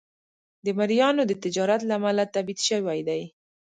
[0.65, 3.21] د مریانو د تجارت له امله تبعید شوی دی.